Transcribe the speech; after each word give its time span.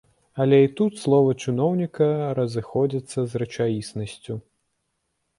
Але 0.43 0.57
і 0.61 0.69
тут 0.77 0.93
словы 1.01 1.33
чыноўніка 1.47 2.07
разыходзяцца 2.39 3.19
з 3.33 3.43
рэчаіснасцю. 3.43 4.39